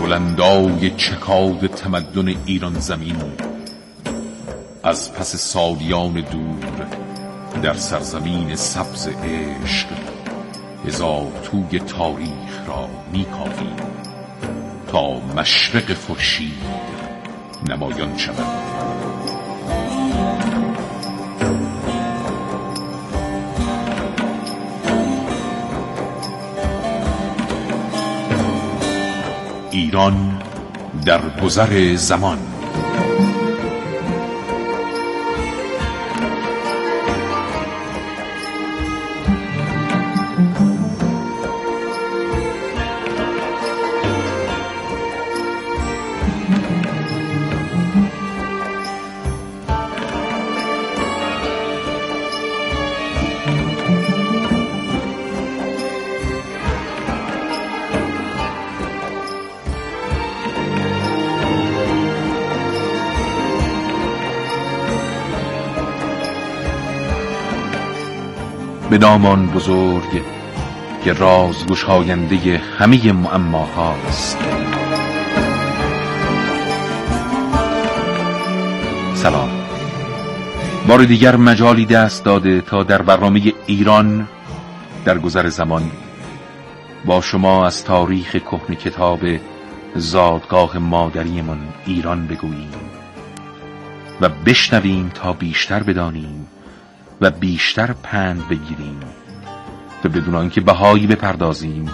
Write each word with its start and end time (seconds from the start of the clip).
بلندای 0.00 0.90
چکاد 0.90 1.66
تمدن 1.66 2.34
ایران 2.46 2.74
زمین 2.80 3.16
از 4.82 5.12
پس 5.12 5.36
سالیان 5.36 6.12
دور 6.12 6.86
در 7.62 7.74
سرزمین 7.74 8.56
سبز 8.56 9.08
عشق 9.08 9.86
هزار 10.86 11.32
توی 11.42 11.78
تاریخ 11.78 12.68
را 12.68 12.88
میکاویم 13.12 13.76
تا 14.92 15.20
مشرق 15.36 15.94
خورشید 15.94 16.62
نمایان 17.68 18.18
شود. 18.18 18.69
ایران 29.90 30.42
در 31.06 31.20
گذر 31.42 31.94
زمان. 31.96 32.38
به 68.90 68.98
نامان 68.98 69.46
بزرگ 69.46 70.22
که 71.04 71.12
راز 71.12 71.66
گشاینده 71.66 72.60
همه 72.78 73.12
معماهاست 73.12 74.38
سلام. 79.14 79.48
بار 80.88 81.04
دیگر 81.04 81.36
مجالی 81.36 81.86
دست 81.86 82.24
داده 82.24 82.60
تا 82.60 82.82
در 82.82 83.02
برنامه 83.02 83.52
ایران 83.66 84.28
در 85.04 85.18
گذر 85.18 85.48
زمان 85.48 85.90
با 87.04 87.20
شما 87.20 87.66
از 87.66 87.84
تاریخ 87.84 88.30
کهن 88.30 88.74
کتاب 88.74 89.20
زادگاه 89.94 90.78
مادریمان 90.78 91.60
ایران 91.86 92.26
بگوییم 92.26 92.70
و 94.20 94.28
بشنویم 94.28 95.10
تا 95.14 95.32
بیشتر 95.32 95.82
بدانیم 95.82 96.46
و 97.20 97.30
بیشتر 97.30 97.92
پند 97.92 98.48
بگیریم 98.48 99.00
و 100.04 100.08
بدون 100.08 100.34
آنکه 100.34 100.60
بهایی 100.60 101.06
بپردازیم 101.06 101.90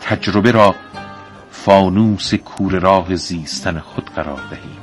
تجربه 0.00 0.50
را 0.50 0.74
فانوس 1.50 2.34
کور 2.34 2.78
راه 2.78 3.16
زیستن 3.16 3.78
خود 3.78 4.10
قرار 4.10 4.40
دهیم. 4.50 4.78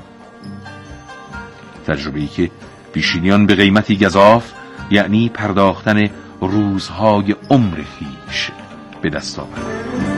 تجربه 1.87 2.19
ای 2.19 2.27
که 2.27 2.51
پیشینیان 2.93 3.45
به 3.45 3.55
قیمتی 3.55 3.97
گذاف 3.97 4.51
یعنی 4.91 5.29
پرداختن 5.29 6.09
روزهای 6.41 7.35
عمر 7.49 7.75
خیش 7.75 8.51
به 9.01 9.09
دست 9.09 9.39
آورد 9.39 10.10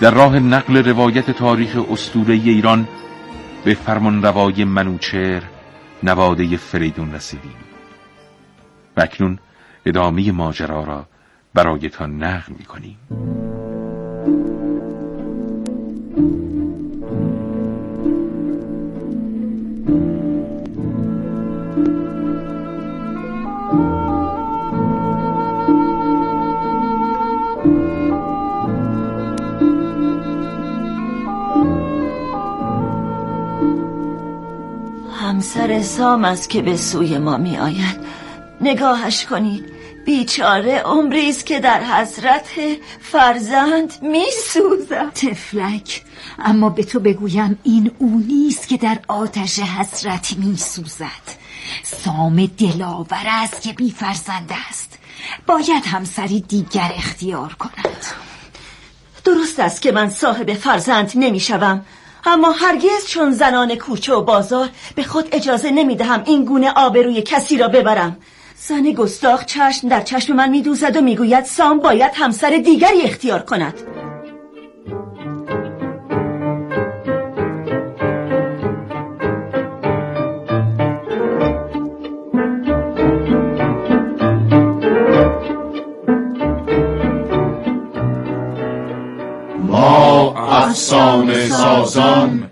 در 0.00 0.10
راه 0.10 0.38
نقل 0.38 0.76
روایت 0.76 1.30
تاریخ 1.30 1.78
اسطوره 1.90 2.34
ایران 2.34 2.88
به 3.64 3.74
فرمان 3.74 4.22
روای 4.22 4.64
منوچر 4.64 5.42
نواده 6.02 6.56
فریدون 6.56 7.14
رسیدیم. 7.14 7.54
و 8.96 9.00
اکنون 9.00 9.38
ادامه 9.86 10.32
ماجرا 10.32 10.84
را 10.84 11.06
برایتان 11.54 12.22
نقل 12.22 12.52
می 12.58 12.64
کنیم 12.64 12.96
همسر 35.50 35.82
سام 35.82 36.24
است 36.24 36.50
که 36.50 36.62
به 36.62 36.76
سوی 36.76 37.18
ما 37.18 37.36
می 37.36 37.58
آید 37.58 38.00
نگاهش 38.60 39.24
کنید. 39.24 39.72
بیچاره 40.06 40.78
عمری 40.78 41.28
است 41.28 41.46
که 41.46 41.60
در 41.60 41.84
حضرت 41.84 42.48
فرزند 43.00 44.02
می 44.02 44.24
سوزد 44.52 45.12
تفلک 45.14 46.02
اما 46.38 46.70
به 46.70 46.84
تو 46.84 47.00
بگویم 47.00 47.58
این 47.62 47.90
او 47.98 48.24
نیست 48.28 48.68
که 48.68 48.76
در 48.76 48.98
آتش 49.08 49.58
حسرت 49.58 50.34
می 50.38 50.56
سوزد 50.56 51.40
سام 51.82 52.46
دلاور 52.46 53.26
است 53.26 53.62
که 53.62 53.72
بی 53.72 53.90
فرزند 53.90 54.52
است. 54.68 54.98
باید 55.46 55.86
همسری 55.86 56.40
دیگر 56.40 56.92
اختیار 56.96 57.52
کند. 57.52 58.04
درست 59.24 59.60
است 59.60 59.82
که 59.82 59.92
من 59.92 60.10
صاحب 60.10 60.54
فرزند 60.54 61.12
نمی 61.14 61.40
شوم 61.40 61.84
اما 62.24 62.50
هرگز 62.50 63.06
چون 63.08 63.30
زنان 63.30 63.74
کوچه 63.74 64.14
و 64.14 64.22
بازار 64.22 64.68
به 64.94 65.02
خود 65.02 65.28
اجازه 65.32 65.70
نمی 65.70 65.96
دهم 65.96 66.22
این 66.26 66.44
گونه 66.44 66.70
آبروی 66.70 67.22
کسی 67.22 67.56
را 67.56 67.68
ببرم. 67.68 68.16
زن 68.56 68.82
گستاخ 68.82 69.44
چشم 69.44 69.88
در 69.88 70.00
چشم 70.00 70.32
من 70.32 70.48
میدوزد 70.48 70.96
و 70.96 71.00
می‌گوید 71.00 71.44
سام 71.44 71.78
باید 71.78 72.12
همسر 72.14 72.50
دیگری 72.64 73.02
اختیار 73.02 73.42
کند. 73.42 73.74
افسانه 91.96 92.50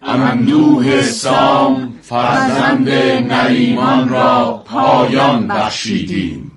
سازان 0.00 0.22
اندوه 0.22 1.02
سام 1.02 1.98
فرزند 2.02 2.88
نریمان 3.32 4.08
را 4.08 4.62
پایان 4.66 5.48
بخشیدیم. 5.48 6.52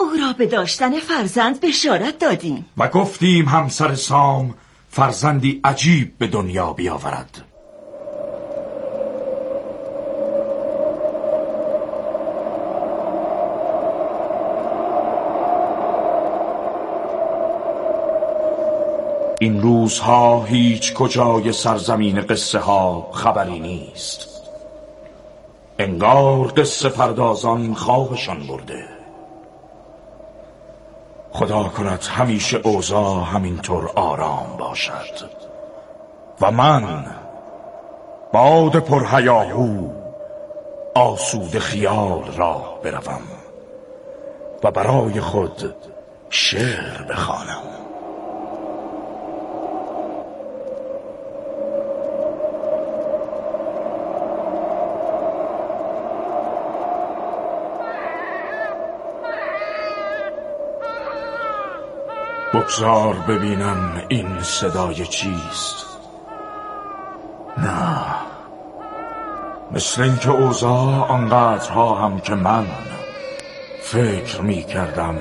او 0.00 0.10
را 0.20 0.32
به 0.32 0.46
داشتن 0.46 1.00
فرزند 1.00 1.60
بشارت 1.60 2.18
دادیم. 2.18 2.64
و 2.76 2.88
گفتیم 2.88 3.48
همسر 3.48 3.94
سام 3.94 4.54
فرزندی 4.90 5.60
عجیب 5.64 6.18
به 6.18 6.26
دنیا 6.26 6.72
بیاورد. 6.72 7.51
این 19.42 19.62
روزها 19.62 20.44
هیچ 20.44 20.94
کجای 20.94 21.52
سرزمین 21.52 22.20
قصه 22.20 22.58
ها 22.58 23.10
خبری 23.12 23.60
نیست. 23.60 24.28
انگار 25.78 26.46
قصه 26.46 26.88
پردازان 26.88 27.74
خوابشان 27.74 28.46
برده. 28.46 28.84
خدا 31.32 31.62
کند 31.62 32.04
همیشه 32.04 32.60
اوضاع 32.64 33.24
همینطور 33.24 33.90
آرام 33.94 34.56
باشد. 34.58 35.30
و 36.40 36.50
من 36.50 37.06
باد 38.32 38.76
پرهیاهو 38.76 39.88
آسود 40.94 41.58
خیال 41.58 42.24
را 42.36 42.80
بروم 42.84 43.22
و 44.64 44.70
برای 44.70 45.20
خود 45.20 45.74
شعر 46.30 47.02
بخوانم. 47.10 47.81
بگذار 62.54 63.14
ببینم 63.14 64.02
این 64.08 64.42
صدای 64.42 65.06
چیست. 65.06 65.86
نه. 67.58 68.04
مثل 69.72 70.02
اینکه 70.02 70.30
اوضاع 70.30 71.06
آنقدرها 71.08 71.94
هم 71.94 72.20
که 72.20 72.34
من 72.34 72.66
فکر 73.82 74.40
می 74.40 74.62
کردم 74.62 75.16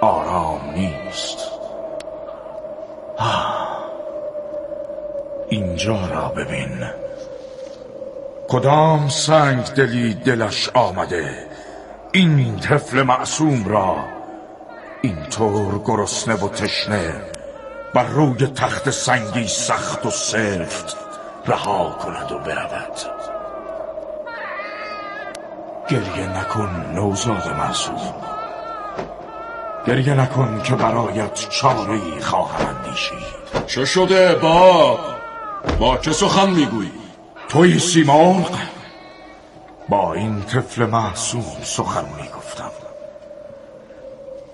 آرام 0.00 0.60
نیست. 0.74 1.38
اینجا 5.48 6.06
را 6.06 6.28
ببین. 6.28 6.86
کدام 8.48 9.08
سنگ 9.08 9.64
دلی 9.64 10.14
دلش 10.14 10.70
آمده؟ 10.74 11.46
این 12.12 12.56
طفل 12.56 13.02
معصوم 13.02 13.64
را 13.68 14.17
اینطور 15.02 15.78
گرسنه 15.84 16.34
و 16.34 16.48
تشنه 16.48 17.22
بر 17.94 18.04
روی 18.04 18.46
تخت 18.46 18.90
سنگی 18.90 19.48
سخت 19.48 20.06
و 20.06 20.10
سفت 20.10 20.96
رها 21.46 21.90
کند 21.90 22.32
و 22.32 22.38
برود. 22.38 22.98
گریه 25.88 26.38
نکن 26.38 26.92
نوزاد 26.94 27.48
معصوم. 27.58 28.14
گریه 29.86 30.14
نکن 30.14 30.62
که 30.64 30.74
برایت 30.74 31.48
چاره 31.48 32.20
خواهم 32.20 32.76
اندیشید. 32.76 33.66
چه 33.66 33.84
شده 33.84 34.34
با 34.34 34.98
با 35.80 35.98
چه 35.98 36.12
سخن 36.12 36.50
می‌گویی؟ 36.50 36.92
توی 37.48 37.78
سیمرغ. 37.78 38.58
با 39.88 40.14
این 40.14 40.42
طفل 40.42 40.86
معصوم 40.86 41.56
سخن 41.62 42.04
می‌گفتم. 42.22 42.87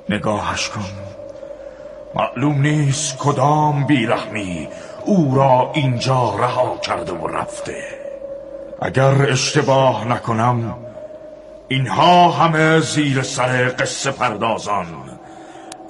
نگاهش 0.09 0.69
کن. 0.69 0.85
معلوم 2.15 2.61
نیست 2.61 3.19
کدام 3.19 3.87
بیرحمی 3.87 4.69
او 5.05 5.35
را 5.37 5.71
اینجا 5.75 6.35
رها 6.39 6.77
کرده 6.77 7.13
و 7.13 7.27
رفته. 7.27 7.85
اگر 8.83 9.31
اشتباه 9.31 10.09
نکنم 10.09 10.75
اینها 11.69 12.31
همه 12.31 12.81
زیر 12.81 13.23
سر 13.23 13.69
قصه 13.79 14.11
پردازان 14.11 14.87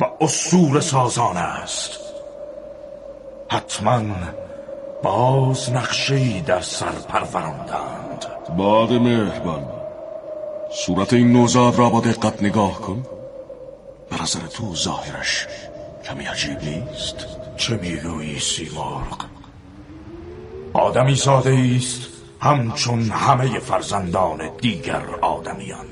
و 0.01 0.05
اصول 0.21 0.81
سازان 0.81 1.37
است. 1.37 1.99
حتما 3.49 4.01
باز 5.03 5.73
نقشهی 5.73 6.41
در 6.41 6.61
سر 6.61 6.93
پروراندند. 7.09 8.27
باد 8.57 8.93
مهربان. 8.93 9.65
صورت 10.71 11.13
این 11.13 11.33
نوزاد 11.33 11.79
را 11.79 11.91
با 11.91 12.01
دقت 12.01 12.43
نگاه 12.43 12.81
کن. 12.81 13.03
به 14.17 14.23
نظر 14.23 14.47
تو 14.47 14.75
ظاهرش 14.75 15.47
کمی 16.05 16.25
عجیب 16.25 16.59
نیست؟ 16.63 17.17
چه 17.57 17.77
می‌گویی 17.77 18.39
سیمرغ؟ 18.41 19.25
آدمی 20.73 21.15
ساده 21.15 21.75
است 21.77 22.09
همچون 22.41 23.11
همه 23.11 23.59
فرزندان 23.59 24.57
دیگر 24.61 25.03
آدمیان. 25.21 25.87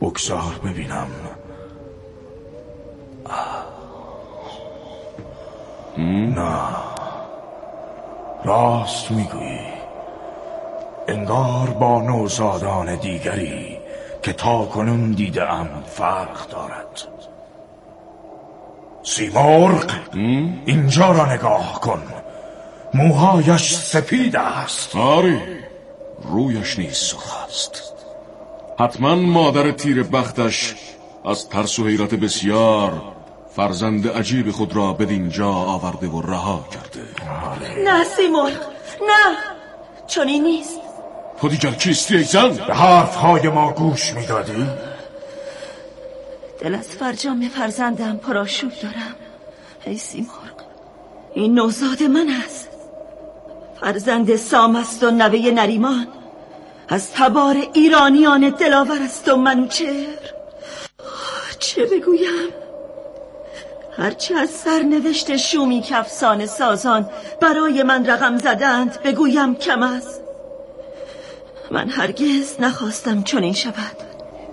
بگذار 0.00 0.60
ببینم. 0.64 1.06
نه. 5.98 6.66
راست 8.44 9.10
می‌گویی. 9.10 9.74
انگار 11.08 11.70
با 11.70 12.00
نوزادان 12.00 12.96
دیگری 12.96 13.73
که 14.24 14.32
تا 14.32 14.64
کنون 14.64 15.12
دیدم 15.12 15.68
فرق 15.86 16.48
دارد. 16.48 17.02
سیمرغ 19.02 19.90
اینجا 20.66 21.12
را 21.12 21.32
نگاه 21.32 21.80
کن. 21.80 22.02
موهایش 22.94 23.74
سپید 23.74 24.36
است. 24.36 24.96
آری 24.96 25.40
رویش 26.22 26.78
نیز 26.78 26.96
سرخ 26.96 27.44
است. 27.44 27.82
حتما 28.80 29.14
مادر 29.14 29.70
تیر 29.70 30.02
بختش 30.02 30.74
از 31.24 31.48
ترس 31.48 31.78
و 31.78 31.86
حیرت 31.86 32.14
بسیار 32.14 33.02
فرزند 33.56 34.08
عجیب 34.08 34.50
خود 34.50 34.76
را 34.76 34.92
بدینجا 34.92 35.52
آورده 35.52 36.06
و 36.08 36.22
رها 36.22 36.64
کرده. 36.72 37.04
نه 37.84 38.04
سیمرغ 38.04 38.52
نه. 39.00 39.36
چون 40.06 40.28
این 40.28 40.44
نیست. 40.44 40.83
تو 41.44 41.50
دیگر 41.50 41.70
کیستی 41.70 42.16
ای 42.16 42.24
زن؟ 42.24 42.48
به 42.48 42.74
حرفهای 42.74 43.48
ما 43.48 43.72
گوش 43.72 44.14
می‌دادی؟ 44.14 44.66
دل 46.60 46.74
از 46.74 46.88
فرجام 46.88 47.48
فرزندم 47.48 48.16
پراشوب 48.16 48.72
دارم. 48.82 49.14
ای 49.86 49.98
سیمرغ 49.98 50.64
این 51.34 51.54
نوزاد 51.54 52.02
من 52.02 52.28
است. 52.44 52.68
فرزند 53.80 54.36
سام 54.36 54.76
است 54.76 55.02
و 55.02 55.10
نوه 55.10 55.50
نریمان. 55.50 56.06
از 56.88 57.12
تبار 57.12 57.56
ایرانیان 57.72 58.50
دلاور 58.50 59.02
است 59.02 59.28
و 59.28 59.36
منوچهر 59.36 60.18
چه 61.58 61.86
بگویم؟ 61.86 62.50
هرچه 63.98 64.34
از 64.34 64.50
سرنوشت 64.50 65.36
شومی 65.36 65.82
کفسان 65.82 66.46
سازان 66.46 67.10
برای 67.40 67.82
من 67.82 68.06
رقم 68.06 68.38
زدند 68.38 69.02
بگویم 69.02 69.54
کم 69.54 69.82
است. 69.82 70.23
من 71.74 71.88
هرگز 71.88 72.60
نخواستم 72.60 73.22
چنین 73.22 73.52
شود. 73.52 73.96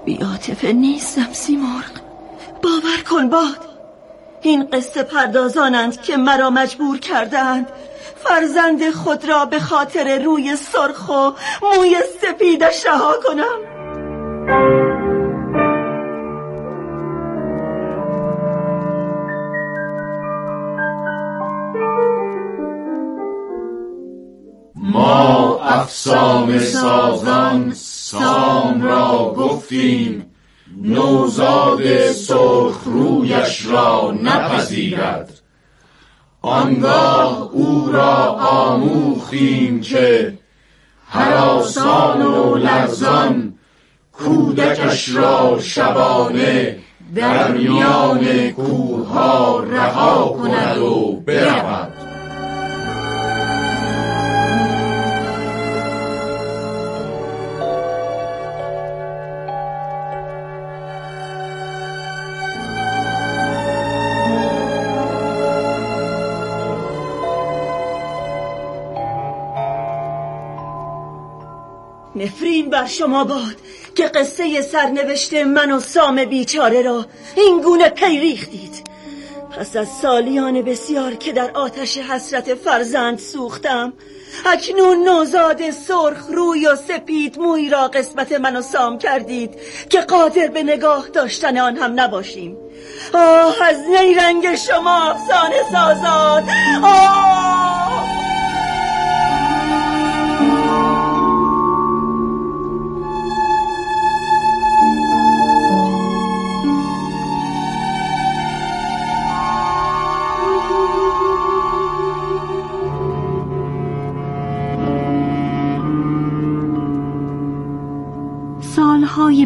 بیاتفه 0.05 0.71
نیستم 0.71 1.33
سیمرغ. 1.33 1.91
باور 2.63 3.01
کن 3.09 3.29
باد. 3.29 3.69
این 4.41 4.63
قصه 4.63 5.03
پردازانند 5.03 6.01
که 6.01 6.17
مرا 6.17 6.49
مجبور 6.49 6.99
کردند. 6.99 7.67
فرزند 8.15 8.91
خود 8.91 9.25
را 9.25 9.45
به 9.45 9.59
خاطر 9.59 10.23
روی 10.23 10.55
سرخ 10.55 11.09
و 11.09 11.31
موی 11.61 11.97
سپیدش 12.21 12.85
رها 12.85 13.15
کنم. 13.23 13.59
ما 24.75 25.30
افسانه 25.81 26.59
سازان 26.59 27.73
سام 27.75 28.81
را 28.81 29.33
گفتیم 29.37 30.25
نوزاد 30.81 32.11
سرخ 32.11 32.83
رویش 32.85 33.65
را 33.65 34.13
نپذیرد. 34.23 35.41
آنگاه 36.41 37.49
او 37.51 37.91
را 37.91 38.15
آموختیم 38.35 39.81
که 39.81 40.37
حراسان 41.07 42.21
و 42.21 42.55
لرزان 42.55 43.53
کودکش 44.11 45.09
را 45.09 45.59
شبانه 45.61 46.79
در 47.15 47.51
میان 47.51 48.51
کوه 48.51 49.65
رها 49.71 50.27
کند 50.27 50.77
و 50.77 51.21
برود. 51.25 52.00
بر 72.81 72.87
شما 72.87 73.23
باد 73.23 73.55
که 73.95 74.07
قصه 74.07 74.61
سرنوشت 74.61 75.33
من 75.33 75.71
و 75.71 75.79
سام 75.79 76.25
بیچاره 76.25 76.81
را 76.81 77.05
این 77.35 77.61
گونه 77.61 77.89
پیریختید 77.89 78.83
پس 79.57 79.75
از 79.75 79.87
سالیان 80.01 80.61
بسیار 80.61 81.13
که 81.13 81.31
در 81.31 81.51
آتش 81.51 81.97
حسرت 81.97 82.55
فرزند 82.55 83.19
سوختم 83.19 83.93
اکنون 84.45 85.03
نوزاد 85.03 85.71
سرخ 85.71 86.25
روی 86.29 86.67
و 86.67 86.75
سپید 86.75 87.39
موی 87.39 87.69
را 87.69 87.87
قسمت 87.87 88.31
من 88.31 88.55
و 88.55 88.61
سام 88.61 88.97
کردید 88.97 89.53
که 89.89 90.01
قادر 90.01 90.47
به 90.47 90.63
نگاه 90.63 91.07
داشتن 91.07 91.57
آن 91.57 91.77
هم 91.77 91.99
نباشیم. 91.99 92.57
آه 93.13 93.63
از 93.63 93.77
نیرنگ 93.89 94.55
شما 94.55 95.11
افسانه 95.11 95.63
سازان! 95.71 96.49
آه! 96.83 97.50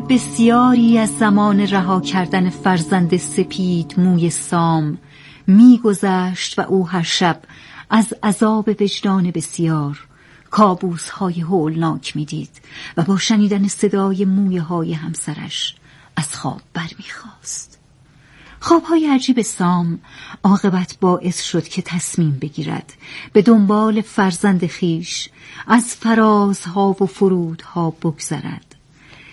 بسیاری 0.09 0.97
از 0.97 1.17
زمان 1.17 1.59
رها 1.59 2.01
کردن 2.01 2.49
فرزند 2.49 3.17
سپید 3.17 3.93
موی 3.97 4.29
سام 4.29 4.97
میگذشت 5.47 6.59
و 6.59 6.61
او 6.61 6.87
هر 6.87 7.03
شب 7.03 7.41
از 7.89 8.13
عذاب 8.23 8.69
وجدان 8.81 9.31
بسیار 9.31 10.07
کابوس 10.51 11.09
های 11.09 11.41
هولناک 11.41 12.15
می‌دید 12.15 12.49
و 12.97 13.03
با 13.03 13.17
شنیدن 13.17 13.67
صدای 13.67 14.25
مویه 14.25 14.61
های 14.61 14.93
همسرش 14.93 15.75
از 16.15 16.35
خواب 16.35 16.61
برمیخواست. 16.73 17.79
خوابهای 18.59 19.07
عجیب 19.07 19.41
سام 19.41 19.99
عاقبت 20.43 20.97
باعث 21.01 21.41
شد 21.41 21.67
که 21.67 21.81
تصمیم 21.81 22.37
بگیرد 22.41 22.93
به 23.33 23.41
دنبال 23.41 24.01
فرزند 24.01 24.65
خیش 24.65 25.29
از 25.67 25.95
فرازها 25.95 26.95
و 27.01 27.05
فرودها 27.05 27.89
بگذرد 27.89 28.74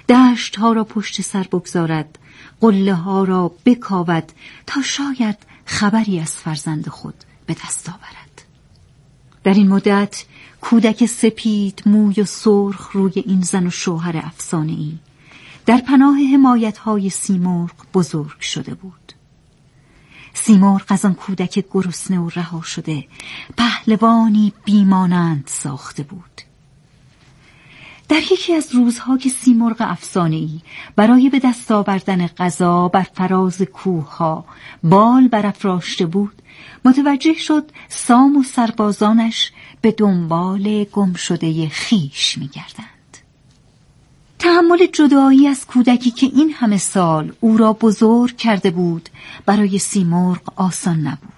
دشت 0.08 0.56
ها 0.56 0.72
را 0.72 0.84
پشت 0.84 1.20
سر 1.20 1.42
بگذارد 1.42 2.18
قله 2.60 2.94
ها 2.94 3.24
را 3.24 3.52
بکاود 3.64 4.32
تا 4.66 4.82
شاید 4.82 5.36
خبری 5.64 6.20
از 6.20 6.36
فرزند 6.36 6.88
خود 6.88 7.14
به 7.46 7.54
دست 7.54 7.88
آورد. 7.88 8.42
در 9.44 9.54
این 9.54 9.68
مدت 9.68 10.24
کودک 10.60 11.06
سپید 11.06 11.82
موی 11.86 12.20
و 12.20 12.24
سرخ 12.24 12.90
روی 12.90 13.12
این 13.16 13.40
زن 13.40 13.66
و 13.66 13.70
شوهر 13.70 14.16
افسانه 14.16 14.72
ای 14.72 14.98
در 15.66 15.78
پناه 15.78 16.16
حمایت 16.32 16.78
های 16.78 17.10
سیمرغ 17.10 17.72
بزرگ 17.94 18.40
شده 18.40 18.74
بود. 18.74 19.12
سیمرغ 20.34 20.84
از 20.88 21.04
آن 21.04 21.14
کودک 21.14 21.64
گرسنه 21.70 22.20
و 22.20 22.28
رها 22.28 22.62
شده 22.62 23.04
پهلوانی 23.56 24.52
بیمانند 24.64 25.44
ساخته 25.46 26.02
بود. 26.02 26.31
در 28.08 28.20
یکی 28.32 28.54
از 28.54 28.74
روزها 28.74 29.18
که 29.18 29.28
سیمرغ 29.28 29.76
افسانه‌ای 29.80 30.60
برای 30.96 31.30
به 31.30 31.38
دست 31.38 31.70
آوردن 31.70 32.26
غذا 32.26 32.88
بر 32.88 33.06
فراز 33.14 33.62
کوه 33.62 34.44
بال 34.82 35.28
برافراشته 35.28 36.06
بود 36.06 36.42
متوجه 36.84 37.34
شد 37.34 37.70
سام 37.88 38.36
و 38.36 38.42
سربازانش 38.42 39.52
به 39.80 39.92
دنبال 39.92 40.84
گم 40.84 41.14
شده 41.14 41.68
خیش 41.68 42.38
میگردند. 42.38 42.86
تحمل 44.38 44.86
جدایی 44.86 45.48
از 45.48 45.66
کودکی 45.66 46.10
که 46.10 46.26
این 46.26 46.50
همه 46.50 46.78
سال 46.78 47.32
او 47.40 47.56
را 47.56 47.72
بزرگ 47.72 48.36
کرده 48.36 48.70
بود 48.70 49.08
برای 49.46 49.78
سیمرغ 49.78 50.40
آسان 50.56 51.00
نبود. 51.00 51.31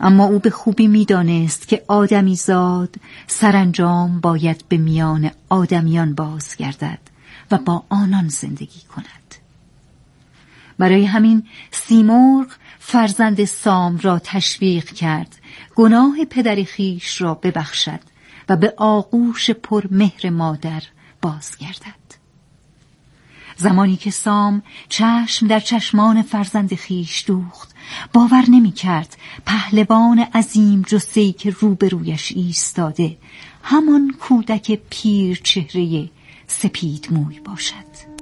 اما 0.00 0.24
او 0.24 0.38
به 0.38 0.50
خوبی 0.50 0.86
می‌دانست 0.86 1.68
که 1.68 1.84
آدمی 1.88 2.36
زاد 2.36 2.94
سرانجام 3.26 4.20
باید 4.20 4.64
به 4.68 4.76
میان 4.76 5.30
آدمیان 5.48 6.14
بازگردد 6.14 6.98
و 7.50 7.58
با 7.58 7.84
آنان 7.88 8.28
زندگی 8.28 8.80
کند. 8.94 9.34
برای 10.78 11.04
همین 11.04 11.42
سیمرغ 11.70 12.46
فرزند 12.78 13.44
سام 13.44 13.98
را 13.98 14.18
تشویق 14.18 14.84
کرد 14.84 15.36
گناه 15.74 16.24
پدر 16.24 16.62
خیش 16.62 17.20
را 17.20 17.34
ببخشد 17.34 18.00
و 18.48 18.56
به 18.56 18.74
آغوش 18.76 19.50
پر 19.50 19.84
مهر 19.90 20.30
مادر 20.30 20.82
بازگردد. 21.22 22.06
زمانی 23.56 23.96
که 23.96 24.10
سام 24.10 24.62
چشم 24.88 25.46
در 25.46 25.60
چشمان 25.60 26.22
فرزند 26.22 26.74
خیش 26.74 27.24
دوخت 27.26 27.75
باور 28.12 28.44
نمی 28.48 28.72
کرد 28.72 29.16
پهلوان 29.46 30.18
عظیم 30.18 30.82
جسهی 30.86 31.32
که 31.32 31.50
روبرویش 31.50 32.32
ایستاده 32.36 33.16
همان 33.62 34.16
کودک 34.20 34.80
پیر 34.90 35.40
چهره 35.44 36.08
سپید 36.46 37.08
موی 37.10 37.40
باشد. 37.40 38.15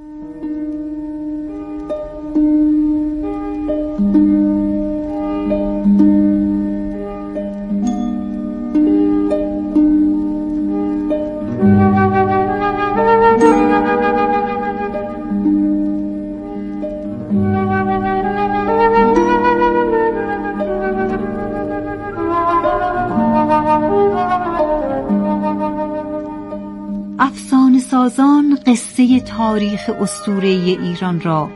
تاریخ 29.44 29.90
اسطوره 30.00 30.48
ایران 30.48 31.20
را 31.20 31.50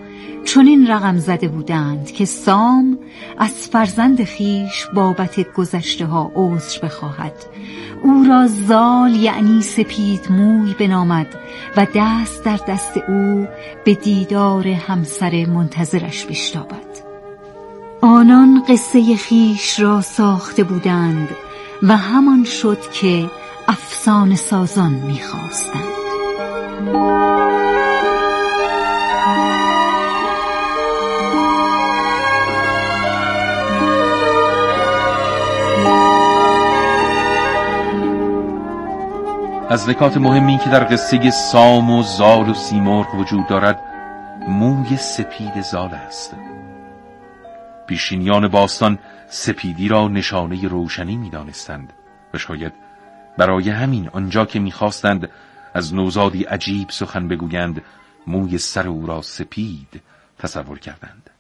چنین 0.45 0.87
رقم 0.87 1.19
زده 1.19 1.49
بودند 1.49 2.11
که 2.11 2.25
سام 2.25 2.99
از 3.39 3.69
فرزند 3.69 4.25
خیش 4.25 4.87
بابت 4.95 5.53
گذشته 5.53 6.07
ها 6.07 6.33
عذر 6.35 6.81
بخواهد. 6.83 7.33
او 8.03 8.25
را 8.29 8.47
زال 8.47 9.15
یعنی 9.15 9.63
سپید 9.63 10.33
موی 10.33 10.75
بنامد 10.79 11.27
و 11.77 11.87
دست 11.95 12.45
در 12.45 12.61
دست 12.69 12.97
او 13.09 13.47
به 13.85 13.95
دیدار 13.95 14.69
همسر 14.69 15.47
منتظرش 15.47 16.25
بشتابد. 16.25 16.89
آنان 18.01 18.63
قصه 18.69 19.17
خیش 19.17 19.81
را 19.81 20.01
ساخته 20.01 20.65
بودند 20.65 21.29
و 21.83 21.97
همان 21.97 22.45
شد 22.45 22.91
که 22.93 23.31
افسان 23.69 24.35
سازان 24.37 24.93
می‌خواستند. 24.93 25.99
از 39.71 39.89
نکات 39.89 40.17
مهمی 40.17 40.59
که 40.59 40.71
در 40.71 40.85
قصه 40.85 41.31
سام 41.31 41.91
و 41.91 42.03
زال 42.03 42.49
و 42.49 42.55
سیمرغ 42.55 43.15
وجود 43.15 43.47
دارد 43.47 43.81
موی 44.49 44.97
سپید 44.97 45.61
زال 45.63 45.91
است. 45.91 46.37
پیشینیان 47.87 48.49
باستان 48.49 48.99
سپیدی 49.29 49.89
را 49.89 50.09
نشانه 50.09 50.69
روشنی 50.69 51.17
می 51.17 51.31
دانستند 51.31 51.93
و 52.35 52.39
شاید 52.39 52.73
برای 53.39 53.71
همین 53.71 54.09
آنجا 54.09 54.45
که 54.45 54.59
می‌خواستند 54.59 55.29
از 55.75 55.95
نوزادی 55.95 56.45
عجیب 56.45 56.91
سخن 56.91 57.29
بگویند 57.29 57.83
موی 58.27 58.59
سر 58.59 58.89
او 58.89 59.07
را 59.07 59.23
سپید 59.23 60.03
تصور 60.39 60.79
کردند. 60.79 61.31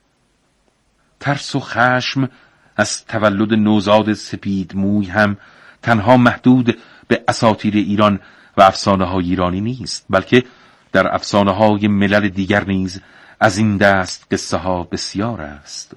ترس 1.20 1.54
و 1.54 1.60
خشم 1.60 2.28
از 2.76 3.04
تولد 3.04 3.52
نوزاد 3.52 4.12
سپید 4.12 4.76
موی 4.76 5.06
هم 5.06 5.36
تنها 5.82 6.16
محدود 6.16 6.78
به 7.08 7.24
اساطیر 7.28 7.74
ایران 7.74 8.20
و 8.56 8.62
افسانه 8.62 9.04
های 9.04 9.24
ایرانی 9.24 9.60
نیست 9.60 10.06
بلکه 10.10 10.44
در 10.92 11.14
افسانه 11.14 11.52
های 11.52 11.88
ملل 11.88 12.28
دیگر 12.28 12.64
نیز 12.64 13.00
از 13.40 13.58
این 13.58 13.76
دست 13.76 14.26
قصه 14.30 14.56
ها 14.56 14.82
بسیار 14.82 15.40
است. 15.40 15.92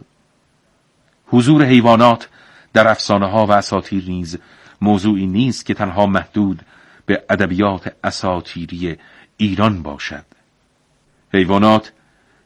حضور 1.27 1.65
حیوانات 1.65 2.29
در 2.73 2.87
افسانه 2.87 3.29
ها 3.29 3.45
و 3.45 3.51
اساطیر 3.51 4.03
نیز 4.07 4.37
موضوعی 4.81 5.27
نیست 5.27 5.65
که 5.65 5.73
تنها 5.73 6.05
محدود 6.05 6.61
به 7.05 7.23
ادبیات 7.29 7.93
اساطیری 8.03 8.97
ایران 9.37 9.83
باشد. 9.83 10.25
حیوانات 11.33 11.93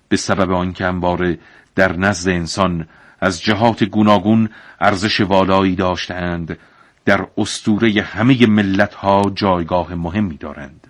به 0.10 0.18
سبب 0.18 0.52
آنکه 0.52 0.86
انباره 0.86 1.40
در 1.76 1.98
نزد 1.98 2.30
انسان 2.30 2.88
از 3.20 3.42
جهات 3.42 3.84
گوناگون 3.84 4.50
ارزش 4.80 5.22
والایی 5.22 5.76
داشتند 5.76 6.58
در 7.06 7.28
استوره 7.38 8.02
همه 8.02 8.48
ملت 8.48 8.94
ها 8.94 9.32
جایگاه 9.36 9.96
مهمی 9.96 10.38
دارند 10.38 10.88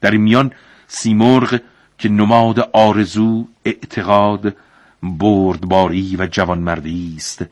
در 0.00 0.10
این 0.10 0.20
میان 0.20 0.52
سیمرغ 0.86 1.60
که 1.98 2.08
نماد 2.08 2.60
آرزو 2.72 3.48
اعتقاد 3.64 4.56
بردباری 5.02 6.16
و 6.16 6.26
جوانمردی 6.26 7.14
است 7.16 7.44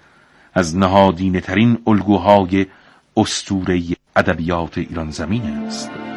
از 0.54 0.76
نهادینه 0.76 1.40
ترین 1.40 1.78
الگوهای 1.86 2.66
استوره 3.16 3.82
ادبیات 4.16 4.78
ایران 4.78 5.10
زمین 5.10 5.42
است. 5.42 6.09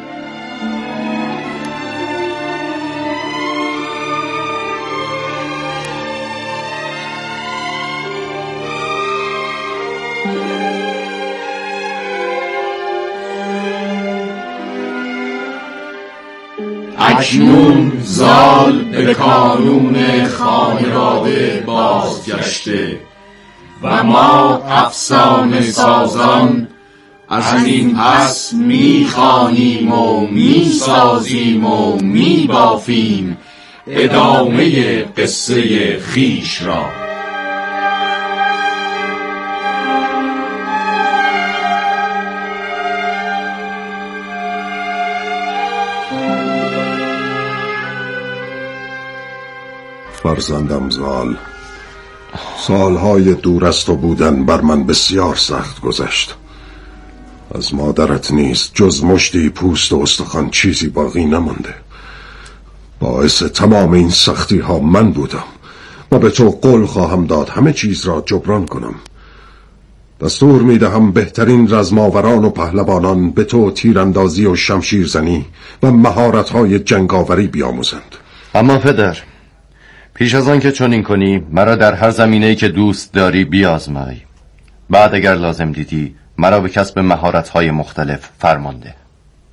اکنون 17.18 17.92
زال 18.02 18.84
به 18.84 19.14
کانون 19.14 20.24
خانواده 20.26 21.62
بازگشته 21.66 22.98
و 23.82 24.04
ما 24.04 24.62
افسانه 24.68 25.60
سازان 25.60 26.68
از 27.28 27.64
این 27.64 27.96
پس 27.96 28.52
می‌خوانیم 28.52 29.92
و 29.92 30.26
می‌سازیم 30.26 31.66
و 31.66 31.96
میبافیم 32.02 33.38
ادامه 33.86 35.02
قصه 35.02 35.98
خیش 35.98 36.62
را. 36.62 37.03
فرزندم 50.24 50.90
زال. 50.90 51.36
سالهای 52.58 53.34
دور 53.34 53.64
است 53.64 53.88
و 53.88 53.96
بودن 53.96 54.44
بر 54.44 54.60
من 54.60 54.86
بسیار 54.86 55.36
سخت 55.36 55.80
گذشت. 55.80 56.34
از 57.54 57.74
مادرت 57.74 58.32
نیست 58.32 58.70
جز 58.74 59.04
مشتی 59.04 59.48
پوست 59.48 59.92
و 59.92 60.00
استخوان 60.00 60.50
چیزی 60.50 60.88
باقی 60.88 61.24
نمانده. 61.24 61.74
باعث 63.00 63.42
تمام 63.42 63.92
این 63.92 64.10
سختی 64.10 64.58
ها 64.58 64.78
من 64.78 65.12
بودم 65.12 65.44
و 66.12 66.18
به 66.18 66.30
تو 66.30 66.50
قول 66.50 66.86
خواهم 66.86 67.26
داد 67.26 67.48
همه 67.48 67.72
چیز 67.72 68.06
را 68.06 68.22
جبران 68.26 68.66
کنم. 68.66 68.94
دستور 70.20 70.62
می 70.62 70.78
دهم 70.78 71.12
بهترین 71.12 71.74
رزماوران 71.74 72.44
و 72.44 72.50
پهلوانان 72.50 73.30
به 73.30 73.44
تو 73.44 73.70
تیراندازی 73.70 74.46
و 74.46 74.56
شمشیرزنی 74.56 75.46
و 75.82 75.90
مهارت 75.90 76.50
های 76.50 76.78
جنگاوری 76.78 77.46
بیاموزند. 77.46 78.16
اما 78.54 78.78
پدر 78.78 79.16
پیش 80.14 80.34
از 80.34 80.48
آن 80.48 80.60
که 80.60 80.72
چنین 80.72 81.02
کنی 81.02 81.42
مرا 81.50 81.76
در 81.76 81.94
هر 81.94 82.10
زمینه‌ای 82.10 82.56
که 82.56 82.68
دوست 82.68 83.12
داری 83.12 83.44
بیازمای 83.44 84.16
بعد 84.90 85.14
اگر 85.14 85.34
لازم 85.34 85.72
دیدی 85.72 86.14
مرا 86.38 86.60
به 86.60 86.68
کسب 86.68 86.98
مهارت‌های 86.98 87.70
مختلف 87.70 88.30
فرمانده 88.38 88.94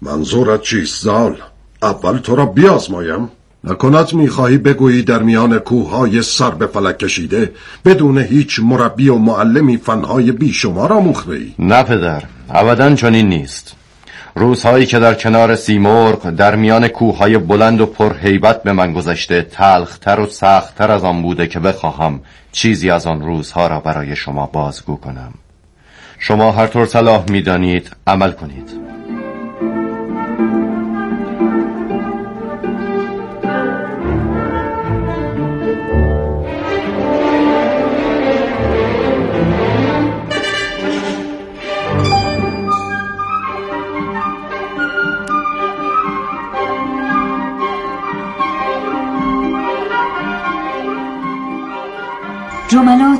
منظورت 0.01 0.61
چیست 0.61 1.03
زال؟ 1.03 1.37
اول 1.81 2.17
تو 2.17 2.35
را 2.35 2.45
بیازمایم؟ 2.45 3.29
نکند 3.63 4.13
می‌خواهی 4.13 4.57
بگویی 4.57 5.01
در 5.03 5.23
میان 5.23 5.59
کوههای 5.59 6.21
سر 6.21 6.51
به 6.51 6.67
فلک 6.67 6.97
کشیده 6.97 7.51
بدون 7.85 8.17
هیچ 8.17 8.59
مربی 8.59 9.09
و 9.09 9.15
معلمی 9.15 9.77
فنهای 9.77 10.31
بیشمار 10.31 10.93
آموخته 10.93 11.31
ای؟ 11.31 11.53
نه 11.59 11.83
پدر 11.83 12.23
ابدا 12.49 12.95
چنین 12.95 13.29
نیست 13.29 13.75
روزهایی 14.35 14.85
که 14.85 14.99
در 14.99 15.13
کنار 15.13 15.55
سیمرغ 15.55 16.29
در 16.29 16.55
میان 16.55 16.87
کوههای 16.87 17.37
بلند 17.37 17.81
و 17.81 17.85
پرهیبت 17.85 18.63
به 18.63 18.71
من 18.73 18.93
گذشته 18.93 19.41
تلختر 19.41 20.19
و 20.19 20.25
سختتر 20.25 20.91
از 20.91 21.03
آن 21.03 21.21
بوده 21.21 21.47
که 21.47 21.59
بخواهم 21.59 22.19
چیزی 22.51 22.91
از 22.91 23.07
آن 23.07 23.21
روزها 23.21 23.67
را 23.67 23.79
برای 23.79 24.15
شما 24.15 24.45
بازگو 24.45 24.95
کنم. 24.95 25.33
شما 26.19 26.51
هر 26.51 26.67
طور 26.67 26.85
صلاح 26.85 27.23
می‌دانید 27.29 27.91
عمل 28.07 28.31
کنید. 28.31 28.90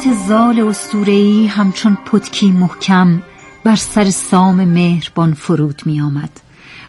جملات 0.02 0.28
زال 0.28 0.60
اسطوره‌ای 0.60 1.48
همچون 1.48 1.98
پتکی 2.06 2.52
محکم 2.52 3.22
بر 3.64 3.76
سر 3.76 4.10
سام 4.10 4.66
مهربان 4.66 5.34
فرود 5.34 5.82
می 5.86 6.02
آمد 6.02 6.30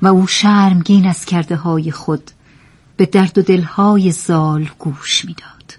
و 0.02 0.07
او 0.07 0.26
شرمگین 0.26 1.07
از 1.07 1.25
کرده 1.25 1.57
های 1.57 1.90
خود 1.90 2.31
به 2.96 3.07
درد 3.07 3.38
و 3.38 3.42
دلهای 3.42 4.11
زال 4.11 4.68
گوش 4.79 5.25
می‌داد. 5.25 5.77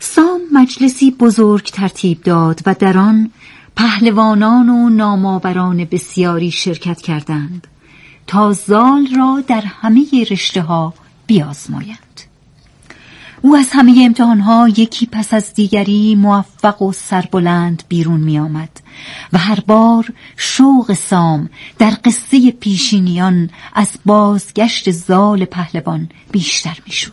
سام 0.00 0.40
مجلسی 0.52 1.10
بزرگ 1.10 1.64
ترتیب 1.64 2.22
داد 2.22 2.60
و 2.66 2.74
در 2.74 2.98
آن 2.98 3.30
پهلوانان 3.76 4.68
و 4.68 4.88
نامآوران 4.88 5.84
بسیاری 5.84 6.50
شرکت 6.50 7.00
کردند 7.00 7.66
تا 8.26 8.52
زال 8.52 9.08
را 9.16 9.44
در 9.46 9.62
همه 9.66 10.26
رشته 10.30 10.62
ها 10.62 10.94
بیازمایند. 11.26 12.07
او 13.42 13.56
از 13.56 13.68
همه 13.72 14.02
امتحانها 14.04 14.68
یکی 14.68 15.06
پس 15.06 15.34
از 15.34 15.54
دیگری 15.54 16.14
موفق 16.14 16.82
و 16.82 16.92
سربلند 16.92 17.82
بیرون 17.88 18.20
می 18.20 18.38
آمد 18.38 18.80
و 19.32 19.38
هر 19.38 19.60
بار 19.60 20.12
شوق 20.36 20.92
سام 20.92 21.50
در 21.78 21.92
قصه 22.04 22.50
پیشینیان 22.50 23.50
از 23.74 23.88
بازگشت 24.06 24.90
زال 24.90 25.44
پهلوان 25.44 26.08
بیشتر 26.32 26.78
می 26.86 26.92
شد. 26.92 27.12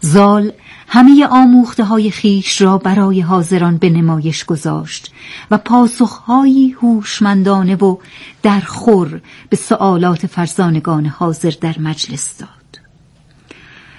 زال 0.00 0.52
همه 0.88 1.26
آموخته 1.26 1.84
های 1.84 2.10
خیش 2.10 2.60
را 2.60 2.78
برای 2.78 3.20
حاضران 3.20 3.76
به 3.76 3.90
نمایش 3.90 4.44
گذاشت 4.44 5.12
و 5.50 5.58
پاسخهایی 5.58 6.70
هوشمندانه 6.70 7.76
و 7.76 7.96
در 8.42 8.60
خور 8.60 9.20
به 9.48 9.56
سوالات 9.56 10.26
فرزانگان 10.26 11.06
حاضر 11.06 11.52
در 11.60 11.78
مجلس 11.78 12.38
داد. 12.38 12.55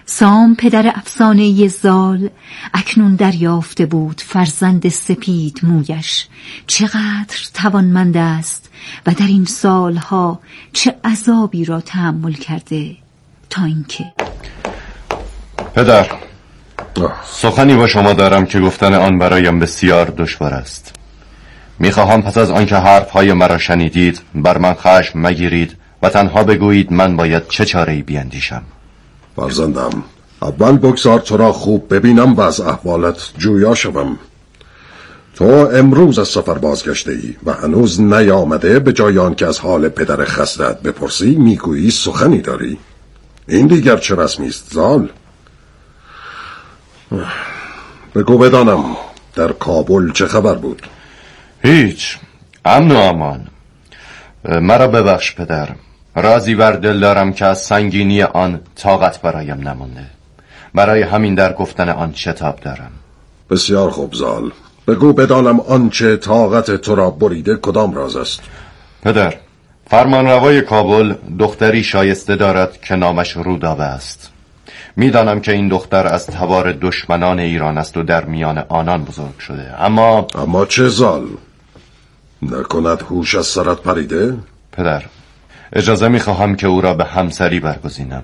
سام 0.10 0.56
پدر 0.56 0.92
افسانه 0.96 1.68
زال 1.68 2.30
اکنون 2.74 3.16
دریافته 3.16 3.86
بود 3.86 4.22
فرزند 4.22 4.90
سپید 4.90 5.60
مویش. 5.64 6.28
چقدر 6.68 7.38
توانمند 7.54 8.18
است 8.18 8.70
و 9.08 9.12
در 9.12 9.28
این 9.28 9.46
سالها 9.46 10.40
چه 10.74 10.96
عذابی 11.04 11.66
را 11.66 11.82
تحمل 11.82 12.34
کرده 12.34 12.96
تا 13.50 13.64
اینکه 13.64 14.06
پدر 15.76 16.08
سخنی 17.26 17.76
با 17.76 17.88
شما 17.88 18.14
دارم 18.14 18.46
که 18.46 18.60
گفتن 18.60 18.94
آن 18.94 19.20
برایم 19.20 19.60
بسیار 19.60 20.14
دشوار 20.18 20.54
است. 20.54 20.96
می‌خواهم 21.80 22.22
پس 22.22 22.38
از 22.38 22.52
آنکه 22.52 22.76
حرفهای 22.76 23.34
مرا 23.34 23.58
شنیدید 23.58 24.22
بر 24.36 24.58
من 24.58 24.74
خشم 24.74 25.20
مگیرید 25.20 25.78
و 26.02 26.10
تنها 26.10 26.44
بگویید 26.44 26.94
من 26.94 27.16
باید 27.16 27.48
چه 27.48 27.66
چاره 27.66 27.94
ای 27.94 28.02
بیندیشم. 28.02 28.64
فرزندم. 29.38 30.04
اول 30.42 30.78
بگذار 30.78 31.20
تو 31.20 31.38
را 31.38 31.52
خوب 31.52 31.94
ببینم 31.94 32.34
و 32.34 32.42
از 32.42 32.62
احوالت 32.62 33.32
جویا 33.38 33.76
شوم. 33.76 34.20
تو 35.36 35.46
امروز 35.74 36.20
از 36.20 36.28
سفر 36.28 36.54
بازگشته 36.54 37.12
ای 37.12 37.36
و 37.46 37.54
هنوز 37.54 38.02
نیامده 38.02 38.80
به 38.80 38.94
جای 38.94 39.36
که 39.36 39.46
از 39.46 39.60
حال 39.60 39.90
پدر 39.90 40.26
خستت 40.26 40.82
بپرسی 40.82 41.36
می‌گویی 41.36 41.92
سخنی 41.92 42.42
داری. 42.42 42.78
این 43.48 43.68
دیگر 43.68 43.98
چه 43.98 44.16
رسمی 44.16 44.48
است 44.48 44.74
زال؟ 44.74 45.10
بگو 48.16 48.38
بدانم 48.38 48.86
در 49.36 49.52
کابل 49.52 50.12
چه 50.12 50.28
خبر 50.28 50.56
بود؟ 50.56 50.88
هیچ. 51.64 52.18
امن 52.66 52.92
و 52.92 52.96
امان. 52.96 53.48
مرا 54.46 54.88
ببخش 54.88 55.36
پدر. 55.36 55.70
رازی 56.18 56.56
بر 56.56 56.72
دل 56.72 57.00
دارم 57.00 57.34
که 57.34 57.46
از 57.46 57.62
سنگینی 57.62 58.24
آن 58.24 58.60
طاقت 58.76 59.22
برایم 59.22 59.68
نمانده. 59.68 60.06
برای 60.74 61.02
همین 61.02 61.36
در 61.36 61.54
گفتن 61.54 61.90
آن 61.90 62.14
شتاب 62.16 62.60
دارم. 62.60 62.92
بسیار 63.50 63.90
خوب 63.90 64.14
زال. 64.14 64.52
بگو 64.88 65.14
بدانم 65.14 65.60
آنچه 65.60 66.18
طاقت 66.18 66.72
تو 66.72 66.96
را 66.96 67.10
بریده 67.10 67.56
کدام 67.56 67.94
راز 67.94 68.16
است؟ 68.16 68.42
پدر 69.04 69.34
فرمانروای 69.90 70.62
کابل 70.62 71.14
دختری 71.40 71.84
شایسته 71.84 72.36
دارد 72.36 72.82
که 72.82 72.96
نامش 72.96 73.32
رودابه 73.32 73.84
است. 73.84 74.32
می‌دانم 74.96 75.40
که 75.40 75.52
این 75.52 75.68
دختر 75.68 76.08
از 76.08 76.28
تبار 76.28 76.72
دشمنان 76.72 77.40
ایران 77.40 77.78
است 77.78 77.98
و 77.98 78.04
در 78.04 78.26
میان 78.26 78.58
آنان 78.58 79.04
بزرگ 79.04 79.40
شده. 79.40 79.84
اما 79.84 80.28
اما 80.36 80.66
چه 80.66 80.88
زال؟ 80.88 81.28
نکند 82.42 83.02
هوش 83.02 83.36
از 83.36 83.46
سرت 83.46 83.78
پریده؟ 83.78 84.38
پدر 84.72 85.04
اجازه 85.74 86.08
می‌خواهم 86.08 86.56
که 86.56 86.68
او 86.68 86.82
را 86.82 86.94
به 86.94 87.06
همسری 87.06 87.60
برگزینم. 87.60 88.24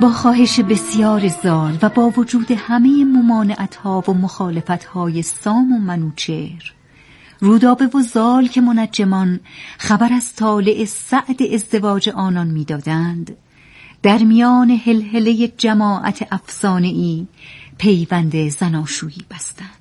با 0.00 0.10
خواهش 0.10 0.60
بسیار 0.60 1.28
زال 1.28 1.78
و 1.82 1.88
با 1.88 2.10
وجود 2.16 2.50
همه 2.50 3.04
ممانعتها 3.04 4.04
و 4.08 4.12
مخالفتهای 4.12 5.22
سام 5.22 5.72
و 5.72 5.78
منوچهر. 5.78 6.74
رودابه 7.40 7.86
و 7.86 8.02
زال 8.02 8.46
که 8.46 8.60
منجمان 8.60 9.40
خبر 9.78 10.12
از 10.12 10.34
طالع 10.34 10.84
سعد 10.84 11.42
ازدواج 11.54 12.08
آنان 12.08 12.46
می‌دادند 12.46 13.36
در 14.02 14.18
میان 14.18 14.70
هلهله 14.70 15.48
جماعت 15.48 16.28
افسانه 16.30 16.88
ای 16.88 17.26
پیوند 17.78 18.48
زناشویی 18.48 19.24
بستند. 19.30 19.75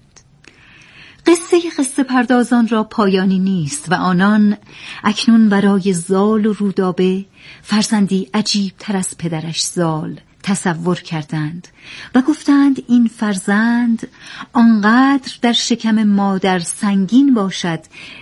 قصه 1.28 1.62
قصه 1.78 2.04
پردازان 2.04 2.68
را 2.68 2.84
پایانی 2.84 3.40
نیست 3.40 3.92
و 3.92 3.94
آنان 3.94 4.58
اکنون 5.04 5.50
برای 5.50 5.94
زال 5.94 6.46
و 6.46 6.54
رودابه 6.54 7.26
فرزندی 7.62 8.30
عجیب 8.34 8.74
تر 8.80 8.98
از 8.98 9.18
پدرش 9.18 9.64
زال 9.64 10.20
تصور 10.44 11.00
کردند 11.00 11.68
و 12.16 12.22
گفتند 12.22 12.84
این 12.88 13.08
فرزند 13.08 14.08
آنقدر 14.54 15.32
در 15.42 15.54
شکم 15.54 16.04
مادر 16.04 16.60
سنگین 16.60 17.34
باشد 17.34 17.80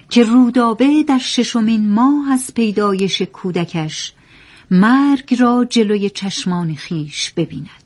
که 0.10 0.24
رودابه 0.24 1.04
در 1.08 1.18
ششمین 1.18 1.90
ماه 1.90 2.32
از 2.32 2.54
پیدایش 2.54 3.22
کودکش 3.22 4.14
مرگ 4.72 5.36
را 5.40 5.66
جلوی 5.70 6.10
چشمان 6.10 6.76
خیش 6.76 7.32
ببیند. 7.32 7.83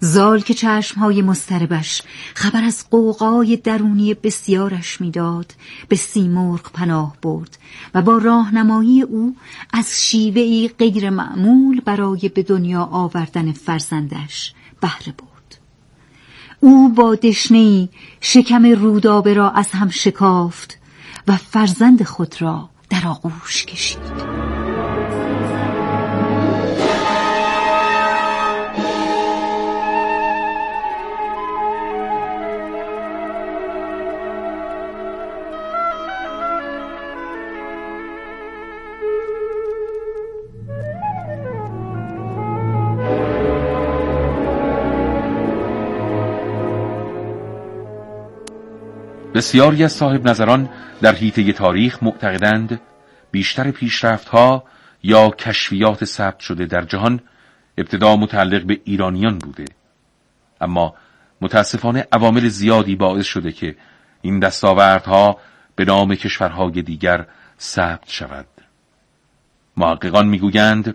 زال 0.00 0.40
که 0.40 0.54
چشمهای 0.54 1.22
مستربش 1.22 2.02
خبر 2.34 2.64
از 2.64 2.90
قوقای 2.90 3.56
درونی 3.56 4.14
بسیارش 4.14 5.00
می‌داد 5.00 5.52
به 5.88 5.96
سیمرغ 5.96 6.72
پناه 6.72 7.16
برد 7.22 7.58
و 7.94 8.02
با 8.02 8.18
راهنمایی 8.18 9.02
او 9.02 9.36
از 9.72 10.04
شیوهی 10.04 10.68
غیر 10.68 11.10
معمول 11.10 11.80
برای 11.80 12.28
به 12.28 12.42
دنیا 12.42 12.82
آوردن 12.82 13.52
فرزندش 13.52 14.54
بهره 14.80 15.12
برد. 15.18 15.58
او 16.60 16.88
با 16.88 17.14
دشنهای 17.14 17.88
شکم 18.20 18.66
رودابه 18.66 19.34
را 19.34 19.50
از 19.50 19.70
هم 19.70 19.88
شکافت 19.88 20.78
و 21.28 21.36
فرزند 21.36 22.02
خود 22.02 22.42
را 22.42 22.68
در 22.90 23.08
آغوش 23.08 23.66
کشید. 23.66 24.39
بسیاری 49.34 49.84
از 49.84 49.92
صاحب 49.92 50.28
نظران 50.28 50.68
در 51.00 51.14
حیطه 51.14 51.52
تاریخ 51.52 52.02
معتقدند 52.02 52.80
بیشتر 53.30 53.70
پیشرفتها 53.70 54.64
یا 55.02 55.30
کشفیات 55.30 56.04
ثبت 56.04 56.40
شده 56.40 56.66
در 56.66 56.82
جهان 56.82 57.20
ابتدا 57.78 58.16
متعلق 58.16 58.62
به 58.62 58.80
ایرانیان 58.84 59.38
بوده. 59.38 59.64
اما 60.60 60.94
متاسفانه 61.40 62.06
عوامل 62.12 62.48
زیادی 62.48 62.96
باعث 62.96 63.26
شده 63.26 63.52
که 63.52 63.76
این 64.22 64.38
دستاوردها 64.38 65.38
به 65.76 65.84
نام 65.84 66.14
کشورهای 66.14 66.82
دیگر 66.82 67.26
ثبت 67.60 68.08
شود. 68.10 68.46
محققان 69.76 70.28
می‌گویند 70.28 70.94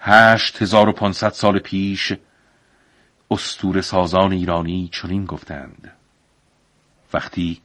هشت 0.00 0.62
هزار 0.62 0.88
و 0.88 0.92
پانصد 0.92 1.32
سال 1.32 1.58
پیش 1.58 2.12
استور 3.30 3.80
سازان 3.80 4.32
ایرانی 4.32 4.90
چنین 4.92 5.24
گفتند. 5.24 5.97
وقتی 7.12 7.60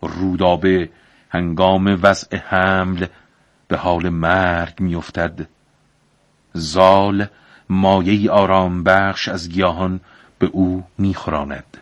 رودابه 0.00 0.90
هنگام 1.30 2.00
وضع 2.02 2.36
حمل 2.36 3.06
به 3.68 3.76
حال 3.76 4.08
مرگ 4.08 4.80
میافتد 4.80 5.48
زال 6.52 7.26
مایه 7.68 8.30
آرام 8.30 8.84
بخش 8.84 9.28
از 9.28 9.48
گیاهان 9.48 10.00
به 10.38 10.46
او 10.46 10.84
میخوراند 10.98 11.76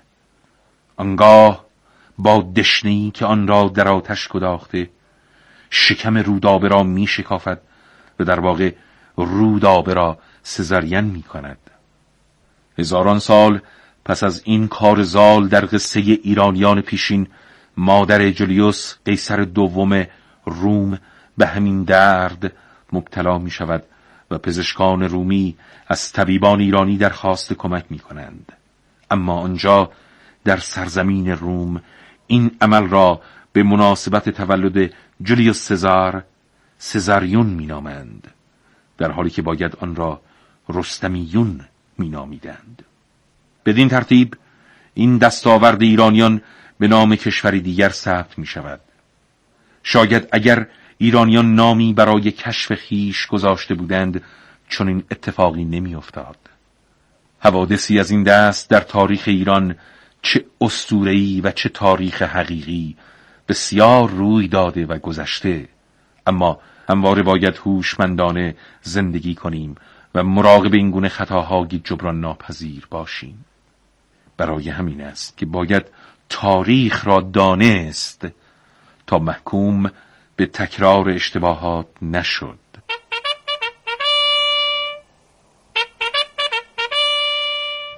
آنگاه 0.97 1.65
با 2.19 2.53
دشنی 2.57 3.11
که 3.15 3.27
آن 3.27 3.49
را 3.49 3.69
در 3.69 3.89
آتش 3.89 4.29
گداخته 4.29 4.91
شکم 5.71 6.19
رودابه 6.19 6.69
را 6.69 6.83
می 6.83 7.07
شکافد 7.07 7.61
و 8.21 8.25
در 8.25 8.41
واقع 8.41 8.73
رودابه 9.17 9.95
را 9.95 10.19
سزرین 10.43 11.05
می 11.05 11.23
کند 11.23 11.59
هزاران 12.79 13.19
سال 13.19 13.61
پس 14.05 14.25
از 14.25 14.43
این 14.45 14.69
کار 14.69 15.03
زال 15.03 15.49
در 15.49 15.65
قصه 15.65 16.01
ایرانیان 16.01 16.81
پیشین 16.81 17.27
مادر 17.77 18.31
جولیوس 18.31 18.95
قیصر 19.05 19.37
دوم 19.37 20.07
روم 20.47 20.99
به 21.39 21.47
همین 21.47 21.83
درد 21.83 22.53
مبتلا 22.93 23.39
می 23.39 23.51
شود 23.51 23.85
و 24.31 24.39
پزشکان 24.39 25.03
رومی 25.03 25.57
از 25.89 26.13
طبیبان 26.13 26.61
ایرانی 26.61 26.97
درخواست 26.97 27.53
کمک 27.53 27.85
می 27.91 27.99
کنند 27.99 28.53
اما 29.11 29.41
آنجا 29.41 29.91
در 30.45 30.57
سرزمین 30.57 31.29
روم 31.29 31.83
این 32.27 32.57
عمل 32.61 32.89
را 32.89 33.21
به 33.53 33.63
مناسبت 33.63 34.29
تولد 34.29 34.93
جولیوس 35.23 35.67
سزار 35.67 36.25
سزاریون 36.79 37.47
می 37.47 37.67
نامند 37.67 38.31
در 38.99 39.11
حالی 39.11 39.31
که 39.31 39.43
باید 39.43 39.77
آن 39.81 39.97
را 39.97 40.21
رستمیون 40.69 41.61
می 41.99 42.09
نامیدند 42.09 42.83
بدین 43.67 43.89
ترتیب 43.89 44.37
این 44.95 45.19
دستاورد 45.19 45.83
ایرانیان 45.83 46.41
به 46.79 46.89
نام 46.89 47.17
کشوری 47.17 47.61
دیگر 47.61 47.89
ثبت 47.89 48.39
می 48.39 48.47
شود 48.47 48.81
شاید 49.83 50.29
اگر 50.33 50.67
ایرانیان 50.99 51.55
نامی 51.55 51.93
برای 51.93 52.31
کشف 52.31 52.75
خیش 52.75 53.27
گذاشته 53.27 53.75
بودند 53.75 54.23
چون 54.69 54.89
این 54.89 55.05
اتفاقی 55.11 55.65
نمی 55.65 55.95
افتاد. 55.95 56.37
حوادثی 57.39 58.01
از 58.01 58.11
این 58.11 58.23
دست 58.23 58.71
در 58.71 58.81
تاریخ 58.81 59.23
ایران 59.27 59.75
چه 60.23 60.45
استورهی 60.61 61.41
و 61.41 61.51
چه 61.51 61.69
تاریخ 61.69 62.23
حقیقی 62.23 62.97
بسیار 63.49 64.11
روی 64.11 64.49
داده 64.49 64.87
و 64.87 64.99
گذشته. 64.99 65.69
اما 66.27 66.61
همواره 66.89 67.23
باید 67.23 67.57
هوشمندانه 67.57 68.57
زندگی 68.83 69.35
کنیم 69.35 69.75
و 70.15 70.23
مراقب 70.23 70.75
این 70.75 70.91
گونه 70.91 71.09
خطاهای 71.09 71.81
جبران 71.85 72.21
ناپذیر 72.21 72.87
باشیم. 72.91 73.45
برای 74.37 74.69
همین 74.69 75.01
است 75.01 75.39
که 75.39 75.47
باید 75.47 75.87
تاریخ 76.29 77.07
را 77.07 77.21
دانست 77.21 78.27
تا 79.07 79.19
محکوم 79.19 79.91
به 80.37 80.47
تکرار 80.47 81.11
اشتباهات 81.11 81.87
نشد. 82.03 82.59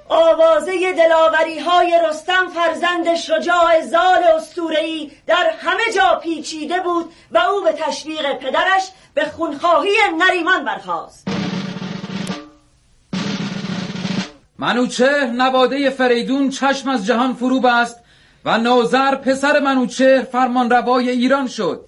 آوازه 0.09 0.93
دلاوری 0.93 1.59
های 1.59 2.01
رستم 2.09 2.47
فرزند 2.47 3.15
شجاع 3.15 3.81
زال 3.81 4.23
استورهی 4.23 5.11
در 5.27 5.51
همه 5.59 5.83
جا 5.95 6.19
پیچیده 6.23 6.79
بود 6.79 7.13
و 7.31 7.37
او 7.37 7.63
به 7.63 7.73
تشویق 7.73 8.33
پدرش 8.33 8.91
به 9.13 9.25
خونخواهی 9.25 9.95
نریمان 10.17 10.65
برخاست. 10.65 11.36
منوچه 14.59 15.31
نواده 15.35 15.89
فریدون 15.89 16.49
چشم 16.49 16.89
از 16.89 17.05
جهان 17.05 17.33
فرو 17.33 17.59
بست 17.59 17.99
و 18.45 18.57
نوزر 18.57 19.15
پسر 19.15 19.59
منوچه 19.59 20.27
فرمان 20.31 20.69
روای 20.69 21.09
ایران 21.09 21.47
شد. 21.47 21.85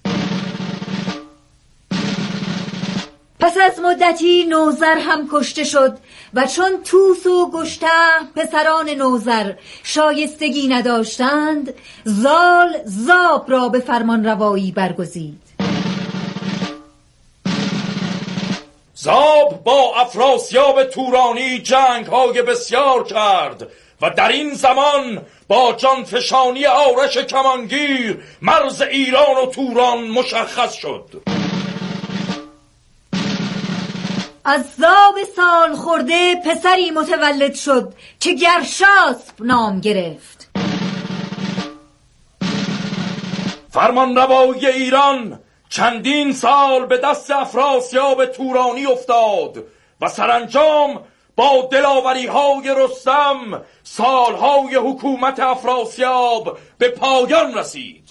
پس 3.40 3.56
از 3.64 3.80
مدتی 3.80 4.44
نوزر 4.44 4.98
هم 4.98 5.28
کشته 5.32 5.64
شد 5.64 5.98
و 6.34 6.46
چون 6.46 6.82
توس 6.84 7.26
و 7.26 7.50
گشته 7.50 7.86
پسران 8.36 8.90
نوزر 8.90 9.52
شایستگی 9.82 10.68
نداشتند 10.68 11.74
زال 12.04 12.76
زاب 12.84 13.50
را 13.50 13.68
به 13.68 13.78
فرمان 13.78 14.24
روایی 14.24 14.72
برگزید. 14.72 15.49
زاب 19.02 19.64
با 19.64 19.94
افراسیاب 19.96 20.84
تورانی 20.84 21.58
جنگ 21.58 22.06
های 22.06 22.42
بسیار 22.42 23.04
کرد 23.04 23.68
و 24.02 24.10
در 24.10 24.28
این 24.28 24.54
زمان 24.54 25.22
با 25.48 25.72
جانفشانی 25.72 26.66
آرش 26.66 27.18
کمانگیر 27.18 28.22
مرز 28.42 28.82
ایران 28.82 29.36
و 29.42 29.46
توران 29.46 30.08
مشخص 30.08 30.72
شد. 30.72 31.22
از 34.44 34.64
زاب 34.78 35.14
سال 35.36 35.74
خورده 35.74 36.34
پسری 36.34 36.90
متولد 36.90 37.54
شد 37.54 37.94
که 38.20 38.34
گرشاسب 38.34 39.34
نام 39.40 39.80
گرفت. 39.80 40.50
فرمان 43.70 44.16
روای 44.16 44.66
ایران 44.66 45.39
چندین 45.70 46.32
سال 46.32 46.86
به 46.86 46.98
دست 46.98 47.30
افراسیاب 47.30 48.26
تورانی 48.26 48.86
افتاد 48.86 49.64
و 50.00 50.08
سرانجام 50.08 51.04
با 51.36 51.68
دلاوری 51.72 52.26
های 52.26 52.74
رستم 52.76 53.62
سالهای 53.82 54.74
حکومت 54.74 55.40
افراسیاب 55.40 56.58
به 56.78 56.88
پایان 56.88 57.54
رسید. 57.54 58.10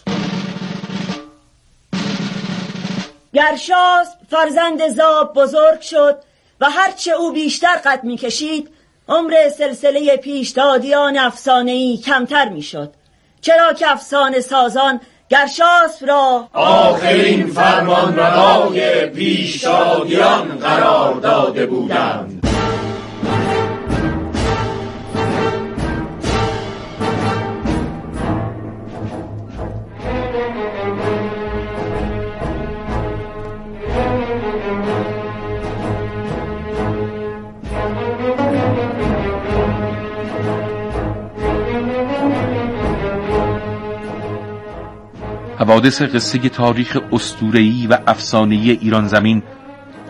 گرشاسب 3.34 4.18
فرزند 4.30 4.88
زاب 4.88 5.34
بزرگ 5.34 5.82
شد 5.82 6.20
و 6.60 6.70
هرچه 6.70 7.12
او 7.12 7.32
بیشتر 7.32 7.76
قد 7.86 8.04
می‌کشید 8.04 8.70
عمر 9.08 9.50
سلسله 9.50 10.18
پیشدادیان 10.18 11.18
افسانهای 11.18 11.98
کمتر 11.98 12.50
می‌شد. 12.50 12.94
چرا 13.42 13.74
که 13.74 13.92
افسانه 13.92 14.40
سازان 14.40 15.02
گرشاسب 15.30 16.08
را. 16.08 16.48
آخرین 16.54 17.48
فرمان 17.48 18.16
روای 18.16 19.06
پیشدادیان 19.06 20.58
قرار 20.58 21.14
داده 21.14 21.66
بودند. 21.66 22.39
حوادث 45.70 46.02
قصه 46.02 46.50
تاریخ 46.50 46.98
استورهی 47.12 47.88
و 47.88 47.98
افسانه‌ای 48.08 48.72
ایران 48.72 49.08
زمین 49.08 49.44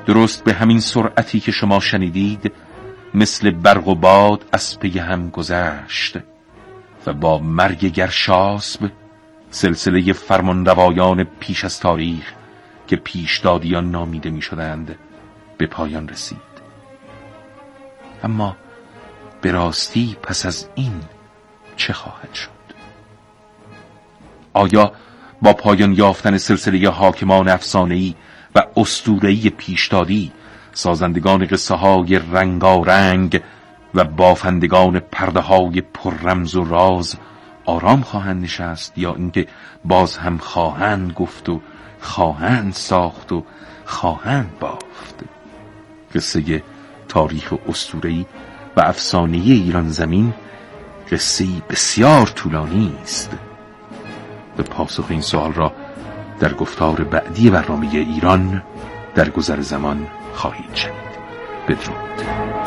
درست 0.05 0.43
به 0.43 0.53
همین 0.53 0.79
سرعتی 0.79 1.39
که 1.39 1.51
شما 1.51 1.79
شنیدید 1.79 2.51
مثل 3.13 3.51
برق 3.51 3.87
و 3.87 3.95
باد 3.95 4.45
از 4.51 4.79
پی 4.79 4.99
هم 4.99 5.29
گذشت 5.29 6.17
و 7.07 7.13
با 7.13 7.39
مرگ 7.39 7.79
گرشاسب 7.85 8.91
سلسله 9.51 10.13
فرمانروایان 10.13 11.23
پیش 11.23 11.65
از 11.65 11.79
تاریخ 11.79 12.33
که 12.87 12.95
پیشدادیان 12.95 13.91
نامیده 13.91 14.29
می 14.29 14.41
شدند 14.41 14.95
به 15.57 15.67
پایان 15.67 16.09
رسید. 16.09 16.37
اما 18.23 18.55
به 19.41 19.51
راستی 19.51 20.17
پس 20.23 20.45
از 20.45 20.69
این 20.75 21.01
چه 21.75 21.93
خواهد 21.93 22.33
شد؟ 22.33 22.49
آیا 24.53 24.91
با 25.41 25.53
پایان 25.53 25.93
یافتن 25.93 26.37
سلسله 26.37 26.89
حاکمان 26.89 27.49
افسانه‌ای 27.49 28.15
و 28.55 28.63
اسطوره‌ای 28.77 29.49
پیشدادی 29.49 30.31
سازندگان 30.71 31.45
قصه 31.45 31.75
های 31.75 32.19
رنگارنگ 32.31 33.41
و 33.95 34.03
بافندگان 34.03 34.99
پرده 34.99 35.39
های 35.39 35.81
پر 35.81 36.13
رمز 36.13 36.55
و 36.55 36.63
راز 36.63 37.15
آرام 37.65 38.01
خواهند 38.01 38.43
نشست 38.43 38.97
یا 38.97 39.15
اینکه 39.15 39.47
باز 39.85 40.17
هم 40.17 40.37
خواهند 40.37 41.13
گفت 41.13 41.49
و 41.49 41.61
خواهند 42.01 42.73
ساخت 42.73 43.31
و 43.31 43.43
خواهند 43.85 44.59
بافت. 44.59 45.23
قصه 46.15 46.63
تاریخ 47.07 47.53
اسطوره‌ای 47.69 48.25
و 48.77 48.81
افسانه 48.81 49.37
ایران 49.37 49.89
زمین 49.89 50.33
قصه 51.11 51.45
بسیار 51.69 52.27
طولانی 52.27 52.95
است. 53.01 53.48
به 54.59 54.65
پاسخ 54.65 55.05
این 55.09 55.21
سوال 55.21 55.53
را 55.53 55.71
در 56.39 56.53
گفتار 56.53 57.03
بعدی 57.03 57.49
برنامه 57.49 57.87
ایران 57.87 58.63
در 59.15 59.29
گذر 59.29 59.61
زمان 59.61 60.07
خواهید 60.33 60.75
شنید. 60.75 60.95
بدرود. 61.67 62.58